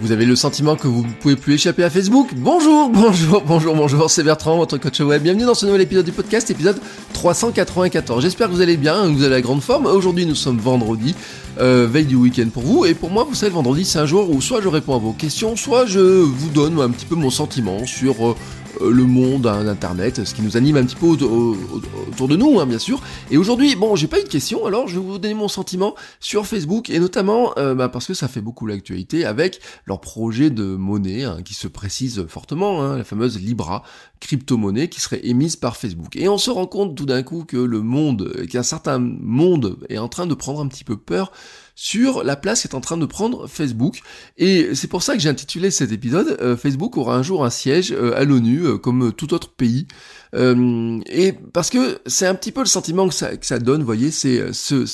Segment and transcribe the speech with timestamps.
[0.00, 3.74] Vous avez le sentiment que vous ne pouvez plus échapper à Facebook Bonjour, bonjour, bonjour,
[3.74, 5.22] bonjour, c'est Bertrand, votre coach web.
[5.22, 6.80] Bienvenue dans ce nouvel épisode du podcast, épisode
[7.14, 8.22] 394.
[8.22, 9.86] J'espère que vous allez bien, que vous avez la grande forme.
[9.86, 11.16] Aujourd'hui, nous sommes vendredi,
[11.60, 12.84] euh, veille du week-end pour vous.
[12.84, 15.12] Et pour moi, vous savez, vendredi, c'est un jour où soit je réponds à vos
[15.12, 18.36] questions, soit je vous donne un petit peu mon sentiment sur euh,
[18.80, 19.76] le monde, hein,
[20.24, 23.02] ce qui nous anime un petit peu autour de nous, hein, bien sûr.
[23.30, 25.94] Et aujourd'hui, bon, j'ai pas eu de questions, alors je vais vous donner mon sentiment
[26.20, 30.50] sur Facebook, et notamment euh, bah, parce que ça fait beaucoup l'actualité avec leur projet
[30.50, 33.82] de monnaie hein, qui se précise fortement, la fameuse Libra,
[34.20, 36.16] crypto-monnaie qui serait émise par Facebook.
[36.16, 39.98] Et on se rend compte tout d'un coup que le monde, qu'un certain monde est
[39.98, 41.32] en train de prendre un petit peu peur
[41.80, 44.00] sur la place qu'est en train de prendre Facebook.
[44.36, 47.50] Et c'est pour ça que j'ai intitulé cet épisode euh, Facebook aura un jour un
[47.50, 49.86] siège euh, à l'ONU euh, comme tout autre pays.
[50.34, 54.52] et parce que c'est un petit peu le sentiment que ça, donne, vous voyez, c'est
[54.52, 54.86] ce,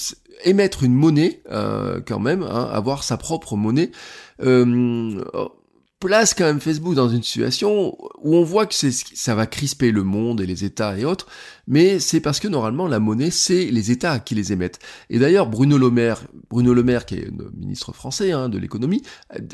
[0.44, 1.42] émettre une monnaie
[2.06, 3.91] quand même, hein, avoir sa propre monnaie
[6.05, 10.02] place quand même Facebook dans une situation où on voit que ça va crisper le
[10.02, 11.27] monde et les États et autres,
[11.66, 14.80] mais c'est parce que normalement la monnaie, c'est les États qui les émettent.
[15.08, 18.58] Et d'ailleurs, Bruno Le Maire, Bruno Le Maire, qui est le ministre français hein, de
[18.58, 19.02] l'économie,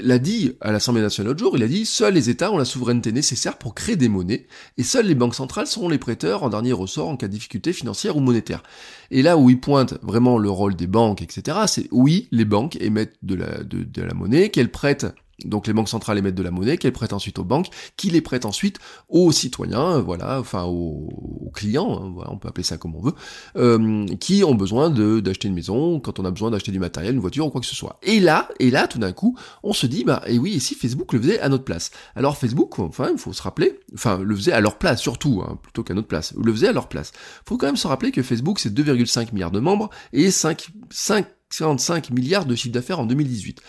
[0.02, 2.64] l'a dit à l'Assemblée nationale l'autre jour, il a dit, seuls les États ont la
[2.64, 6.50] souveraineté nécessaire pour créer des monnaies, et seules les banques centrales seront les prêteurs en
[6.50, 8.64] dernier ressort en cas de difficulté financière ou monétaire.
[9.12, 12.76] Et là où il pointe vraiment le rôle des banques, etc., c'est oui, les banques
[12.80, 15.06] émettent de la, de, de la monnaie, qu'elles prêtent
[15.44, 18.20] donc les banques centrales émettent de la monnaie qu'elles prêtent ensuite aux banques, qui les
[18.20, 22.94] prêtent ensuite aux citoyens, voilà, enfin aux, clients, hein, voilà, on peut appeler ça comme
[22.94, 23.14] on veut,
[23.56, 27.20] euh, qui ont besoin d'acheter une maison, quand on a besoin d'acheter du matériel, une
[27.20, 27.98] voiture ou quoi que ce soit.
[28.02, 30.74] Et là, et là, tout d'un coup, on se dit, bah, et oui, et si
[30.74, 31.90] Facebook le faisait à notre place?
[32.14, 35.58] Alors Facebook, enfin, il faut se rappeler, enfin, le faisait à leur place surtout, hein,
[35.62, 37.12] plutôt qu'à notre place, le faisait à leur place.
[37.46, 41.26] Faut quand même se rappeler que Facebook, c'est 2,5 milliards de membres et 5, 5
[41.50, 43.60] 55 milliards de chiffre d'affaires en 2018.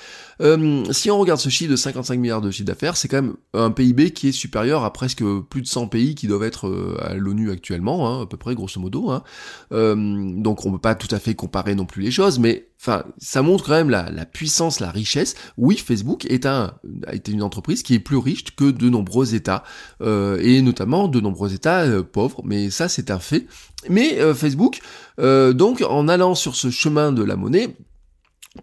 [0.41, 3.35] Euh, si on regarde ce chiffre de 55 milliards de chiffre d'affaires, c'est quand même
[3.53, 6.97] un PIB qui est supérieur à presque plus de 100 pays qui doivent être euh,
[7.01, 9.09] à l'ONU actuellement, hein, à peu près grosso modo.
[9.09, 9.23] Hein.
[9.71, 13.03] Euh, donc on peut pas tout à fait comparer non plus les choses, mais enfin
[13.19, 15.35] ça montre quand même la, puissance, la richesse.
[15.57, 16.73] Oui, Facebook est un
[17.05, 19.63] a été une entreprise qui est plus riche que de nombreux États
[20.01, 23.45] et notamment de nombreux États pauvres, mais ça c'est un fait.
[23.89, 24.79] Mais Facebook,
[25.17, 27.75] donc en allant sur ce chemin de la monnaie,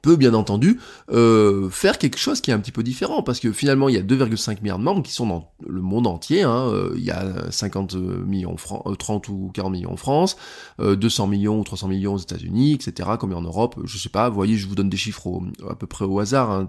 [0.03, 3.53] peut bien entendu euh, faire quelque chose qui est un petit peu différent parce que
[3.53, 6.69] finalement il y a 2,5 milliards de membres qui sont dans le monde entier hein,
[6.69, 8.57] euh, il y a 50 millions
[8.87, 10.37] euh, 30 ou 40 millions en France
[10.79, 13.81] 200 millions ou 300 millions aux États-Unis etc comme en Europe.
[13.85, 16.51] Je sais pas vous voyez je vous donne des chiffres à peu près au hasard
[16.51, 16.69] hein,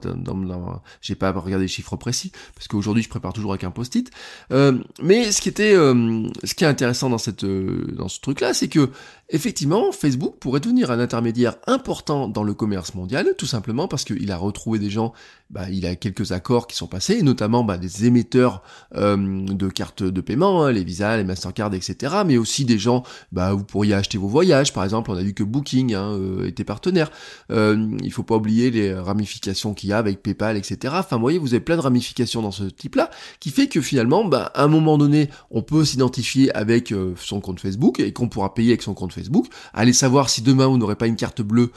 [1.02, 4.10] j'ai pas regardé les chiffres précis parce qu'aujourd'hui je prépare toujours avec un post-it.
[4.50, 8.70] Mais ce qui était ce qui est intéressant dans cette dans ce truc là c'est
[8.70, 8.90] que
[9.30, 14.32] effectivement Facebook pourrait devenir un intermédiaire important dans le commerce mondial tout simplement parce qu'il
[14.32, 15.14] a retrouvé des gens,
[15.50, 18.62] bah, il a quelques accords qui sont passés, notamment bah, des émetteurs
[18.96, 22.18] euh, de cartes de paiement, hein, les Visa, les Mastercard, etc.
[22.26, 25.34] Mais aussi des gens, bah, vous pourriez acheter vos voyages, par exemple, on a vu
[25.34, 27.10] que Booking hein, euh, était partenaire.
[27.52, 30.94] Euh, il faut pas oublier les ramifications qu'il y a avec PayPal, etc.
[30.98, 34.26] Enfin, vous voyez, vous avez plein de ramifications dans ce type-là, qui fait que finalement,
[34.26, 38.30] bah, à un moment donné, on peut s'identifier avec euh, son compte Facebook et qu'on
[38.30, 39.48] pourra payer avec son compte Facebook.
[39.74, 41.72] Allez savoir si demain vous n'aurez pas une carte bleue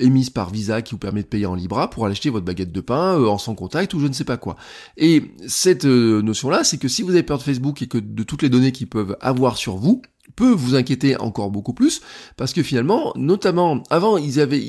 [0.00, 2.72] émise par Visa qui vous permet de payer en Libra pour aller acheter votre baguette
[2.72, 4.56] de pain euh, en sans contact ou je ne sais pas quoi.
[4.96, 8.22] Et cette euh, notion-là, c'est que si vous avez peur de Facebook et que de
[8.22, 10.02] toutes les données qu'ils peuvent avoir sur vous,
[10.34, 12.00] peut vous inquiéter encore beaucoup plus
[12.36, 14.62] parce que finalement, notamment avant, ils avaient,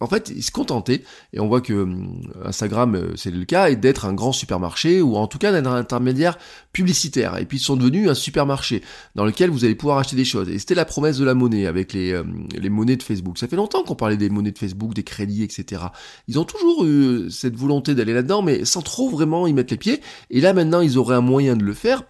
[0.00, 1.02] en fait, ils se contentaient
[1.32, 5.02] et on voit que hum, Instagram, euh, c'est le cas, et d'être un grand supermarché
[5.02, 6.38] ou en tout cas d'être un intermédiaire
[6.72, 7.36] publicitaire.
[7.38, 8.82] Et puis ils sont devenus un supermarché
[9.14, 10.48] dans lequel vous allez pouvoir acheter des choses.
[10.48, 13.38] Et c'était la promesse de la monnaie avec les, hum, les monnaies de Facebook.
[13.38, 15.82] Ça fait longtemps qu'on parlait des monnaies de Facebook, des crédits, etc.
[16.28, 19.78] Ils ont toujours eu cette volonté d'aller là-dedans, mais sans trop vraiment y mettre les
[19.78, 20.00] pieds.
[20.30, 22.04] Et là maintenant, ils auraient un moyen de le faire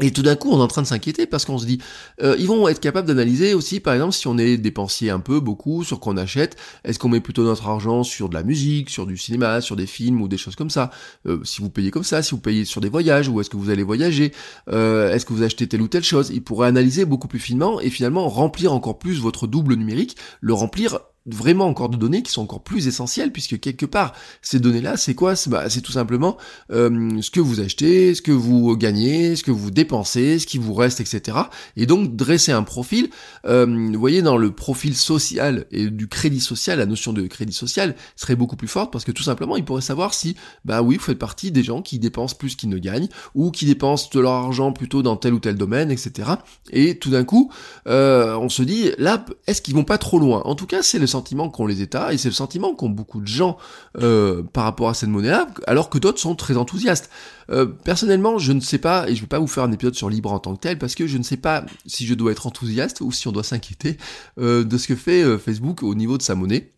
[0.00, 1.78] et tout d'un coup, on est en train de s'inquiéter parce qu'on se dit,
[2.22, 5.40] euh, ils vont être capables d'analyser aussi, par exemple, si on est dépensier un peu,
[5.40, 9.06] beaucoup, sur qu'on achète, est-ce qu'on met plutôt notre argent sur de la musique, sur
[9.06, 10.90] du cinéma, sur des films ou des choses comme ça?
[11.26, 13.56] Euh, si vous payez comme ça, si vous payez sur des voyages, ou est-ce que
[13.56, 14.32] vous allez voyager,
[14.70, 16.30] euh, est-ce que vous achetez telle ou telle chose?
[16.30, 20.52] Ils pourraient analyser beaucoup plus finement et finalement remplir encore plus votre double numérique, le
[20.52, 24.12] remplir vraiment encore de données qui sont encore plus essentielles, puisque quelque part,
[24.42, 25.36] ces données-là, c'est quoi?
[25.36, 26.36] C'est bah, tout simplement
[26.72, 30.58] euh, ce que vous achetez, ce que vous gagnez, ce que vous dépensez, ce qui
[30.58, 31.38] vous reste, etc.
[31.76, 33.10] Et donc dresser un profil,
[33.46, 37.52] euh, vous voyez, dans le profil social et du crédit social, la notion de crédit
[37.52, 40.96] social serait beaucoup plus forte, parce que tout simplement, il pourrait savoir si, bah oui,
[40.96, 44.20] vous faites partie des gens qui dépensent plus qu'ils ne gagnent, ou qui dépensent de
[44.20, 46.30] leur argent plutôt dans tel ou tel domaine, etc.
[46.70, 47.50] Et tout d'un coup,
[47.86, 50.42] euh, on se dit, là, est-ce qu'ils vont pas trop loin?
[50.44, 53.20] En tout cas, c'est le sentiment qu'ont les États, et c'est le sentiment qu'ont beaucoup
[53.20, 53.56] de gens
[54.00, 57.10] euh, par rapport à cette monnaie-là, alors que d'autres sont très enthousiastes.
[57.50, 60.10] Euh, personnellement, je ne sais pas, et je vais pas vous faire un épisode sur
[60.10, 62.46] Libre en tant que tel, parce que je ne sais pas si je dois être
[62.46, 63.96] enthousiaste ou si on doit s'inquiéter
[64.38, 66.75] de ce que fait Facebook au niveau de sa monnaie.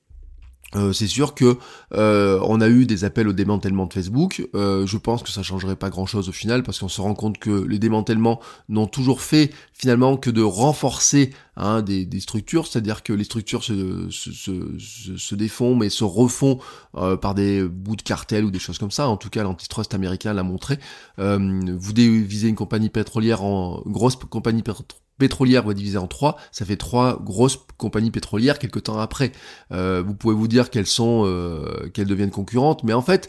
[0.76, 1.56] Euh, c'est sûr que
[1.94, 4.47] euh, on a eu des appels au démantèlement de Facebook.
[4.55, 7.38] Euh, je pense que ça changerait pas grand-chose au final parce qu'on se rend compte
[7.38, 13.15] que les démantèlements n'ont toujours fait finalement que de renforcer hein, des, structures, c'est-à-dire que
[13.15, 16.59] les structures se, se, défont mais se refont
[16.93, 19.09] par des bouts de cartel ou des choses comme ça.
[19.09, 20.79] En tout cas, l'antitrust américain l'a montré.
[21.17, 26.65] vous visez une compagnie pétrolière en grosse compagnie pétrolière pétrolière va diviser en trois, ça
[26.65, 29.32] fait trois grosses compagnies pétrolières quelques temps après.
[29.73, 33.29] Euh, vous pouvez vous dire qu'elles sont, euh, qu'elles deviennent concurrentes, mais en fait,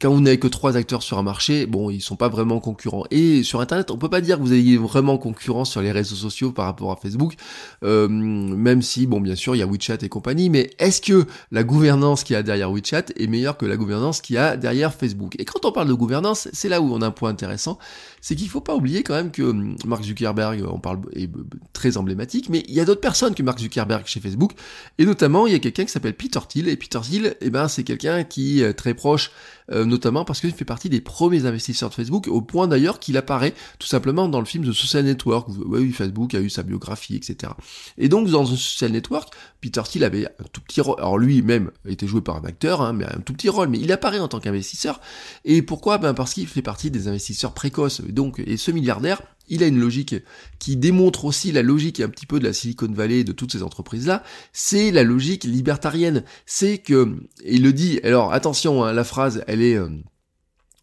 [0.00, 3.04] quand vous n'avez que trois acteurs sur un marché, bon, ils sont pas vraiment concurrents.
[3.10, 6.16] Et sur Internet, on peut pas dire que vous ayez vraiment concurrence sur les réseaux
[6.16, 7.34] sociaux par rapport à Facebook,
[7.82, 11.26] euh, même si, bon, bien sûr, il y a WeChat et compagnie, mais est-ce que
[11.50, 14.56] la gouvernance qu'il y a derrière WeChat est meilleure que la gouvernance qu'il y a
[14.56, 15.36] derrière Facebook?
[15.38, 17.78] Et quand on parle de gouvernance, c'est là où on a un point intéressant,
[18.26, 21.30] c'est qu'il faut pas oublier quand même que hum, Mark Zuckerberg, on parle, est
[21.72, 24.50] très emblématique, mais il y a d'autres personnes que Mark Zuckerberg chez Facebook,
[24.98, 27.68] et notamment, il y a quelqu'un qui s'appelle Peter Thiel, et Peter Thiel, eh ben,
[27.68, 29.30] c'est quelqu'un qui est très proche
[29.72, 33.16] euh, notamment parce qu'il fait partie des premiers investisseurs de Facebook, au point d'ailleurs qu'il
[33.16, 36.62] apparaît tout simplement dans le film The Social Network, où oui, Facebook a eu sa
[36.62, 37.52] biographie, etc.
[37.98, 41.70] Et donc dans The Social Network, Peter Thiel avait un tout petit rôle, alors lui-même
[41.88, 44.28] été joué par un acteur, hein, mais un tout petit rôle, mais il apparaît en
[44.28, 45.00] tant qu'investisseur.
[45.44, 45.98] Et pourquoi?
[45.98, 48.02] Ben parce qu'il fait partie des investisseurs précoces.
[48.16, 50.16] Donc, et ce milliardaire, il a une logique
[50.58, 53.52] qui démontre aussi la logique un petit peu de la Silicon Valley et de toutes
[53.52, 54.24] ces entreprises-là,
[54.54, 56.24] c'est la logique libertarienne.
[56.46, 57.14] C'est que,
[57.44, 59.76] il le dit, alors attention, hein, la phrase, elle est...
[59.76, 59.90] Euh,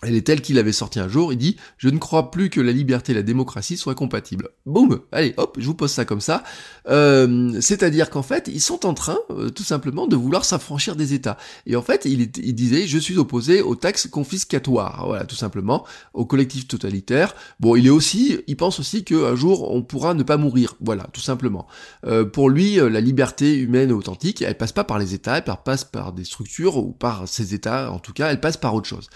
[0.05, 2.61] elle est telle qu'il avait sorti un jour, il dit «Je ne crois plus que
[2.61, 6.21] la liberté et la démocratie soient compatibles.» Boum Allez, hop, je vous pose ça comme
[6.21, 6.43] ça.
[6.87, 11.13] Euh, c'est-à-dire qu'en fait, ils sont en train, euh, tout simplement, de vouloir s'affranchir des
[11.13, 11.37] États.
[11.65, 16.25] Et en fait, il, disait «Je suis opposé aux taxes confiscatoires.» Voilà, tout simplement, au
[16.25, 17.35] collectif totalitaire.
[17.59, 20.75] Bon, il est aussi, il pense aussi qu'un jour, on pourra ne pas mourir.
[20.81, 21.67] Voilà, tout simplement.
[22.05, 25.83] Euh, pour lui, la liberté humaine authentique, elle passe pas par les États, elle passe
[25.83, 29.09] par des structures, ou par ces États, en tout cas, elle passe par autre chose.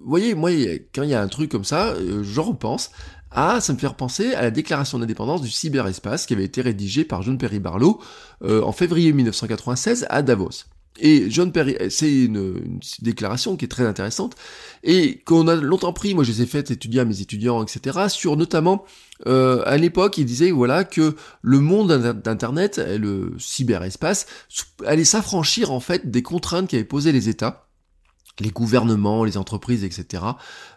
[0.00, 0.50] Vous voyez, moi,
[0.94, 2.90] quand il y a un truc comme ça, euh, je repense
[3.30, 7.04] à, ça me fait repenser à la déclaration d'indépendance du cyberespace qui avait été rédigée
[7.04, 8.00] par John Perry Barlow
[8.42, 10.64] euh, en février 1996 à Davos.
[11.00, 14.34] Et John Perry, c'est une, déclaration qui est très intéressante
[14.82, 18.08] et qu'on a longtemps pris, moi je les ai faites étudier à mes étudiants, etc.,
[18.08, 18.84] sur notamment,
[19.26, 21.92] euh, à l'époque, il disait voilà que le monde
[22.24, 24.26] d'Internet, le cyberespace,
[24.86, 27.67] allait s'affranchir en fait des contraintes qu'avaient posées les États
[28.40, 30.22] les gouvernements, les entreprises, etc.,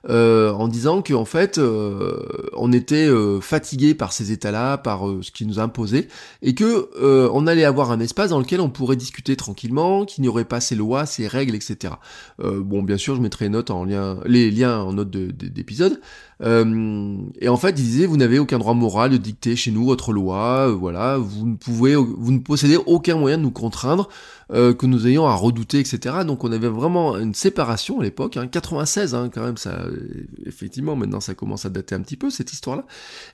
[0.09, 2.23] euh, en disant qu'en fait, euh,
[2.53, 6.07] on était euh, fatigué par ces états-là, par ce qui nous imposait,
[6.41, 6.89] et que
[7.31, 10.59] on allait avoir un espace dans lequel on pourrait discuter tranquillement, qu'il n'y aurait pas
[10.59, 11.95] ces lois, ces règles, etc.
[12.39, 15.99] bon, bien sûr, je mettrai note en lien, les liens en note d'épisode.
[16.43, 20.11] Et en fait, il disait, vous n'avez aucun droit moral de dicter chez nous votre
[20.11, 24.09] loi, voilà, vous ne pouvez, vous ne possédez aucun moyen de nous contraindre.
[24.53, 26.25] Euh, que nous ayons à redouter, etc.
[26.27, 29.85] Donc on avait vraiment une séparation à l'époque, hein, 96 hein, quand même, ça,
[30.45, 32.85] effectivement, maintenant ça commence à dater un petit peu cette histoire-là,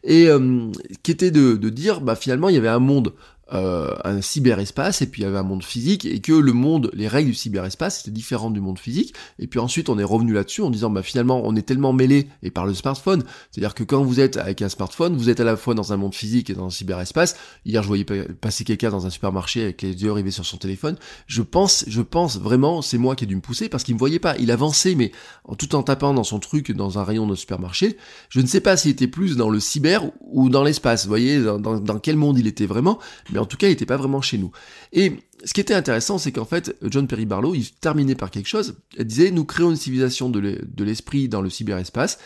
[0.04, 0.70] et euh,
[1.02, 3.14] qui était de, de dire, bah finalement il y avait un monde
[3.54, 6.92] euh, un cyberespace et puis il y avait un monde physique et que le monde,
[6.94, 10.34] les règles du cyberespace étaient différentes du monde physique et puis ensuite on est revenu
[10.34, 13.84] là-dessus en disant bah finalement on est tellement mêlé et par le smartphone, c'est-à-dire que
[13.84, 16.50] quand vous êtes avec un smartphone, vous êtes à la fois dans un monde physique
[16.50, 17.36] et dans un cyberespace.
[17.66, 20.98] Hier je voyais passer quelqu'un dans un supermarché avec les yeux rivés sur son téléphone.
[21.28, 24.00] Je pense, je pense vraiment, c'est moi qui ai dû me pousser parce qu'il me
[24.00, 24.36] voyait pas.
[24.38, 25.12] Il avançait mais
[25.58, 27.98] tout en tapant dans son truc dans un rayon de supermarché.
[28.30, 31.04] Je ne sais pas s'il était plus dans le cyber ou dans l'espace.
[31.04, 33.00] Vous voyez dans, dans, quel monde il était vraiment
[33.40, 34.52] en tout cas, il n'était pas vraiment chez nous.
[34.94, 35.14] Et
[35.44, 38.78] ce qui était intéressant, c'est qu'en fait, John Perry Barlow, il terminait par quelque chose.
[38.98, 42.20] Il disait, nous créons une civilisation de l'esprit dans le cyberespace.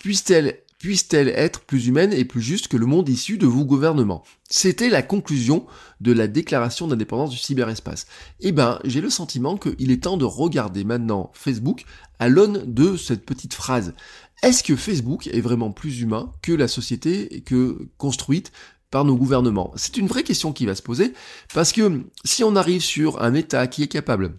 [0.00, 4.22] Puisse-t-elle puisse-t-elle être plus humaine et plus juste que le monde issu de vos gouvernements?
[4.48, 5.66] C'était la conclusion
[6.00, 8.06] de la déclaration d'indépendance du cyberespace.
[8.40, 11.84] Eh ben, j'ai le sentiment qu'il est temps de regarder maintenant Facebook
[12.18, 13.94] à l'aune de cette petite phrase.
[14.42, 18.52] Est-ce que Facebook est vraiment plus humain que la société que construite
[18.90, 19.72] par nos gouvernements.
[19.76, 21.12] C'est une vraie question qui va se poser,
[21.52, 24.38] parce que si on arrive sur un État qui est capable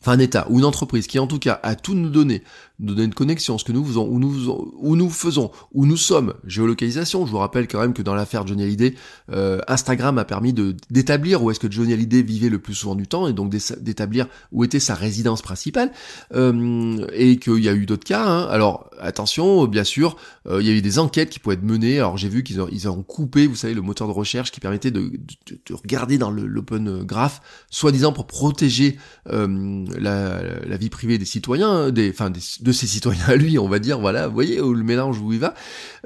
[0.00, 2.42] enfin un État ou une entreprise qui en tout cas a tout nous donner
[2.78, 5.86] nous donner une connexion, ce que nous faisons, où nous, faisons, où nous faisons, où
[5.86, 7.24] nous sommes, géolocalisation.
[7.24, 8.94] Je vous rappelle quand même que dans l'affaire Johnny Hallyday,
[9.32, 12.94] euh, Instagram a permis de d'établir où est-ce que Johnny Hallyday vivait le plus souvent
[12.94, 15.90] du temps et donc d'établir où était sa résidence principale
[16.34, 18.24] euh, et qu'il y a eu d'autres cas.
[18.24, 18.46] Hein.
[18.50, 20.16] Alors attention, bien sûr,
[20.46, 21.98] euh, il y a eu des enquêtes qui pouvaient être menées.
[21.98, 24.60] Alors j'ai vu qu'ils ont, ils ont coupé, vous savez, le moteur de recherche qui
[24.60, 27.40] permettait de, de, de regarder dans l'open graph,
[27.70, 28.98] soi-disant pour protéger
[29.30, 33.58] euh, la, la, vie privée des citoyens, des, enfin des de ses citoyens à lui,
[33.58, 35.54] on va dire, voilà, vous voyez où le mélange où il va.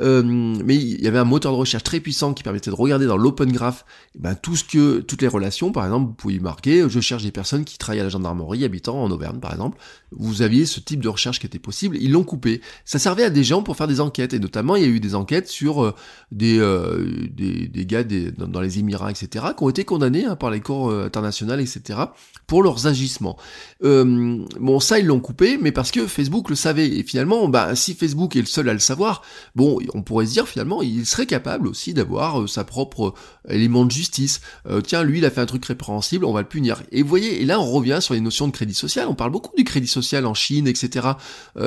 [0.00, 3.06] Euh, mais il y avait un moteur de recherche très puissant qui permettait de regarder
[3.06, 6.38] dans l'open graph eh ben, tout ce que, toutes les relations, par exemple, vous pouvez
[6.38, 9.78] marquer, je cherche des personnes qui travaillent à la gendarmerie habitant en Auvergne, par exemple.
[10.12, 12.60] Vous aviez ce type de recherche qui était possible, ils l'ont coupé.
[12.84, 15.00] Ça servait à des gens pour faire des enquêtes, et notamment il y a eu
[15.00, 15.94] des enquêtes sur euh,
[16.30, 20.36] des, euh, des, des, gars des, dans, les Émirats, etc., qui ont été condamnés hein,
[20.36, 22.00] par les cours internationales, etc.,
[22.46, 23.38] pour leurs agissements.
[23.80, 26.87] bon, ça, ils l'ont coupé, mais parce que Facebook le savait.
[26.87, 29.23] Et finalement, bah, si Facebook est le seul à le savoir,
[29.54, 33.14] bon, on pourrait se dire finalement, il serait capable aussi d'avoir euh, sa propre
[33.49, 34.40] euh, élément de justice.
[34.66, 36.83] Euh, tiens, lui, il a fait un truc répréhensible, on va le punir.
[36.92, 39.09] Et vous voyez, et là, on revient sur les notions de crédit social.
[39.09, 41.09] On parle beaucoup du crédit social en Chine, etc.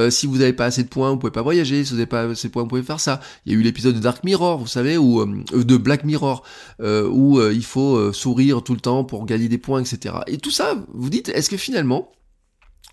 [0.09, 1.83] si vous n'avez pas assez de points, vous pouvez pas voyager.
[1.83, 3.19] Si vous n'avez pas assez de points, vous pouvez faire ça.
[3.45, 6.43] Il y a eu l'épisode de Dark Mirror, vous savez, ou de Black Mirror,
[6.81, 10.15] où il faut sourire tout le temps pour gagner des points, etc.
[10.27, 12.11] Et tout ça, vous dites, est-ce que finalement,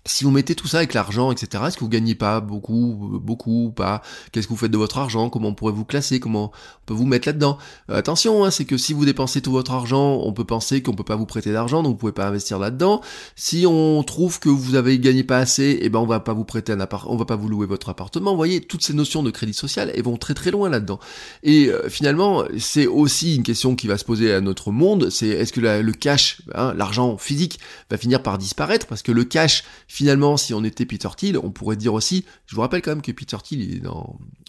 [0.05, 3.65] si vous mettez tout ça avec l'argent, etc., est-ce que vous gagnez pas beaucoup, beaucoup
[3.67, 4.01] ou pas?
[4.31, 5.29] Qu'est-ce que vous faites de votre argent?
[5.29, 6.19] Comment pourrait vous classer?
[6.19, 7.59] Comment on peut vous mettre là-dedans?
[7.89, 10.93] Euh, Attention, hein, c'est que si vous dépensez tout votre argent, on peut penser qu'on
[10.93, 13.01] peut pas vous prêter d'argent, donc vous pouvez pas investir là-dedans.
[13.35, 16.45] Si on trouve que vous avez gagné pas assez, eh ben on va pas vous
[16.45, 18.31] prêter un appart, on va pas vous louer votre appartement.
[18.31, 20.99] Vous voyez, toutes ces notions de crédit social, elles vont très très loin là-dedans.
[21.43, 25.11] Et euh, finalement, c'est aussi une question qui va se poser à notre monde.
[25.11, 27.59] C'est est-ce que le cash, hein, l'argent physique,
[27.91, 28.87] va finir par disparaître?
[28.87, 32.55] Parce que le cash finalement, si on était Peter Thiel, on pourrait dire aussi, je
[32.55, 33.81] vous rappelle quand même que Peter Thiel est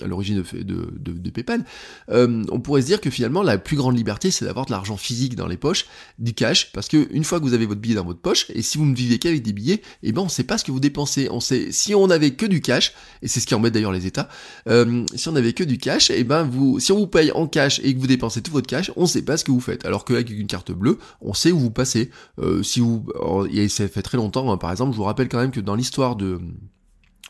[0.00, 1.64] à l'origine de, de, PayPal,
[2.10, 4.96] euh, on pourrait se dire que finalement, la plus grande liberté, c'est d'avoir de l'argent
[4.96, 5.86] physique dans les poches,
[6.20, 8.62] du cash, parce que une fois que vous avez votre billet dans votre poche, et
[8.62, 10.78] si vous ne vivez qu'avec des billets, eh ben on sait pas ce que vous
[10.78, 11.26] dépensez.
[11.32, 14.06] On sait, si on avait que du cash, et c'est ce qui embête d'ailleurs les
[14.06, 14.28] États,
[14.68, 17.48] euh, si on avait que du cash, eh ben vous, si on vous paye en
[17.48, 19.84] cash et que vous dépensez tout votre cash, on sait pas ce que vous faites.
[19.86, 22.10] Alors qu'avec une carte bleue, on sait où vous passez.
[22.38, 23.04] Euh, si vous,
[23.52, 25.74] et ça fait très longtemps, hein, par exemple, je vous rappelle quand même que dans
[25.74, 26.38] l'histoire de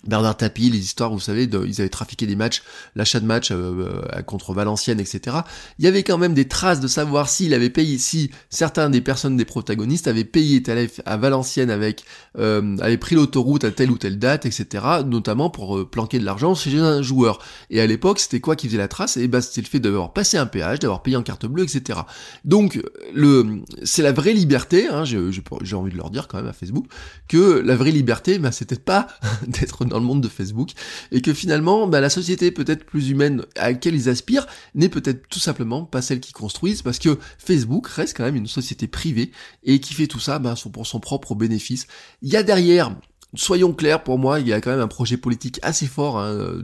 [0.06, 2.62] Bernard Tapie, les histoires, vous savez, de, ils avaient trafiqué des matchs,
[2.96, 5.38] l'achat de matchs euh, euh, contre Valenciennes, etc.
[5.78, 9.00] Il y avait quand même des traces de savoir s'il avait payé, si certains des
[9.00, 10.62] personnes des protagonistes avaient payé
[11.06, 12.04] à Valenciennes avec,
[12.38, 14.84] euh, avaient pris l'autoroute à telle ou telle date, etc.
[15.06, 17.38] Notamment pour euh, planquer de l'argent chez un joueur.
[17.70, 19.16] Et à l'époque, c'était quoi qui faisait la trace?
[19.16, 21.64] Et eh ben, c'était le fait d'avoir passé un péage, d'avoir payé en carte bleue,
[21.64, 22.00] etc.
[22.44, 22.80] Donc,
[23.14, 24.88] le, c'est la vraie liberté.
[24.88, 25.20] Hein, j'ai,
[25.62, 26.86] j'ai envie de leur dire quand même à Facebook
[27.28, 29.06] que la vraie liberté, ben, c'était pas
[29.46, 30.70] d'être dans le monde de Facebook,
[31.10, 35.28] et que finalement, bah, la société peut-être plus humaine à laquelle ils aspirent n'est peut-être
[35.28, 39.30] tout simplement pas celle qu'ils construisent, parce que Facebook reste quand même une société privée,
[39.64, 41.86] et qui fait tout ça bah, pour son propre bénéfice.
[42.22, 42.96] Il y a derrière
[43.34, 46.62] soyons clairs, pour moi, il y a quand même un projet politique assez fort hein,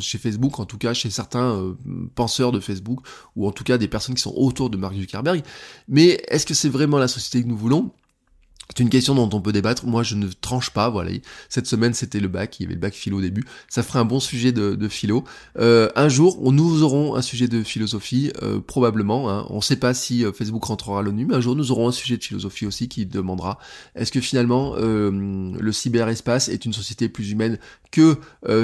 [0.00, 1.74] chez Facebook, en tout cas chez certains euh,
[2.14, 3.00] penseurs de Facebook,
[3.36, 5.42] ou en tout cas des personnes qui sont autour de Mark Zuckerberg.
[5.88, 7.92] Mais est-ce que c'est vraiment la société que nous voulons?
[8.68, 9.86] C'est une question dont on peut débattre.
[9.86, 10.90] Moi, je ne tranche pas.
[10.90, 11.12] Voilà.
[11.48, 12.58] Cette semaine, c'était le bac.
[12.58, 13.44] Il y avait le bac philo au début.
[13.68, 15.24] Ça ferait un bon sujet de, philo.
[15.58, 19.30] Euh, un jour, nous aurons un sujet de philosophie, euh, probablement.
[19.30, 19.46] Hein.
[19.50, 21.88] On ne sait pas si euh, Facebook rentrera à l'ONU, mais un jour, nous aurons
[21.88, 23.58] un sujet de philosophie aussi qui demandera
[23.94, 27.58] est-ce que finalement le cyberespace est une société plus humaine
[27.90, 28.16] que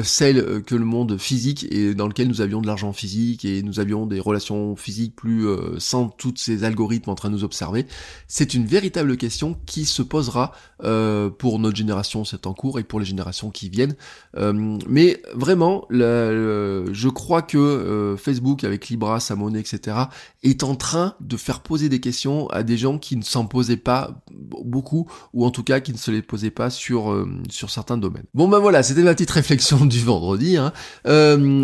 [0.02, 3.80] celle que le monde physique et dans lequel nous avions de l'argent physique et nous
[3.80, 5.46] avions des relations physiques plus
[5.78, 7.86] sans tous ces algorithmes en train de nous observer.
[8.28, 10.52] C'est une véritable question qui se posera
[10.84, 13.94] euh, pour notre génération, c'est en cours, et pour les générations qui viennent.
[14.36, 19.96] Euh, mais vraiment, je crois que euh, Facebook, avec Libra, sa monnaie, etc.,
[20.42, 23.76] est en train de faire poser des questions à des gens qui ne s'en posaient
[23.76, 27.96] pas beaucoup, ou en tout cas qui ne se les posaient pas sur, sur certains
[27.96, 28.24] domaines.
[28.34, 30.56] Bon ben voilà, c'était ma petite réflexion du vendredi.
[30.56, 30.72] Hein.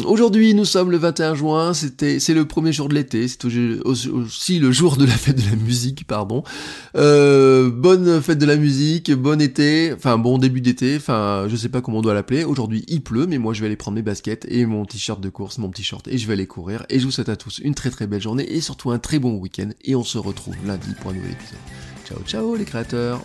[0.05, 4.73] Aujourd'hui, nous sommes le 21 juin, c'est le premier jour de l'été, c'est aussi le
[4.73, 6.43] jour de la fête de la musique, pardon.
[6.95, 11.81] bonne fête de la musique, bon été, enfin bon début d'été, enfin je sais pas
[11.81, 12.45] comment on doit l'appeler.
[12.45, 15.29] Aujourd'hui il pleut, mais moi je vais aller prendre mes baskets et mon t-shirt de
[15.29, 16.85] course, mon petit short et je vais aller courir.
[16.91, 19.19] Et je vous souhaite à tous une très très belle journée et surtout un très
[19.19, 19.71] bon week-end.
[19.85, 21.59] Et on se retrouve lundi pour un nouvel épisode.
[22.07, 23.25] Ciao ciao les créateurs